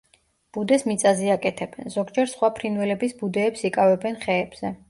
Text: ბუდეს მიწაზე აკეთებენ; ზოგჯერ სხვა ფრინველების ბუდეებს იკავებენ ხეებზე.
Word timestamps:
ბუდეს 0.57 0.85
მიწაზე 0.91 1.29
აკეთებენ; 1.33 1.93
ზოგჯერ 1.97 2.31
სხვა 2.33 2.51
ფრინველების 2.57 3.17
ბუდეებს 3.21 3.67
იკავებენ 3.73 4.23
ხეებზე. 4.27 4.79